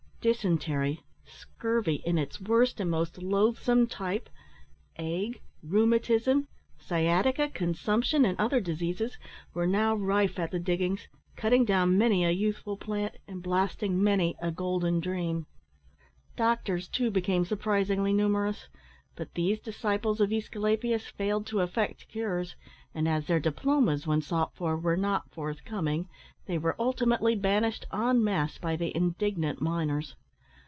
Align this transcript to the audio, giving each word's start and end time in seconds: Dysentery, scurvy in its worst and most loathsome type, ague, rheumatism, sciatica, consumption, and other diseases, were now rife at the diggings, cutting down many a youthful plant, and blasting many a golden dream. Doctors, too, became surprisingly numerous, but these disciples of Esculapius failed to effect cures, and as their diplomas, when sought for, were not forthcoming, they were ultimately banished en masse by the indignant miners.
Dysentery, 0.23 1.03
scurvy 1.25 1.95
in 2.05 2.19
its 2.19 2.39
worst 2.39 2.79
and 2.79 2.91
most 2.91 3.23
loathsome 3.23 3.87
type, 3.87 4.29
ague, 4.99 5.41
rheumatism, 5.63 6.47
sciatica, 6.77 7.49
consumption, 7.49 8.23
and 8.23 8.39
other 8.39 8.61
diseases, 8.61 9.17
were 9.55 9.65
now 9.65 9.95
rife 9.95 10.37
at 10.37 10.51
the 10.51 10.59
diggings, 10.59 11.07
cutting 11.35 11.65
down 11.65 11.97
many 11.97 12.23
a 12.23 12.29
youthful 12.29 12.77
plant, 12.77 13.15
and 13.27 13.41
blasting 13.41 13.99
many 14.03 14.35
a 14.39 14.51
golden 14.51 14.99
dream. 14.99 15.47
Doctors, 16.35 16.87
too, 16.87 17.09
became 17.09 17.43
surprisingly 17.43 18.13
numerous, 18.13 18.67
but 19.15 19.33
these 19.33 19.59
disciples 19.59 20.21
of 20.21 20.31
Esculapius 20.31 21.07
failed 21.07 21.45
to 21.47 21.59
effect 21.61 22.07
cures, 22.09 22.55
and 22.93 23.07
as 23.07 23.25
their 23.25 23.39
diplomas, 23.39 24.05
when 24.05 24.21
sought 24.21 24.53
for, 24.55 24.77
were 24.77 24.95
not 24.97 25.29
forthcoming, 25.31 26.07
they 26.47 26.57
were 26.57 26.75
ultimately 26.79 27.35
banished 27.35 27.85
en 27.93 28.21
masse 28.21 28.57
by 28.57 28.75
the 28.75 28.93
indignant 28.97 29.61
miners. 29.61 30.15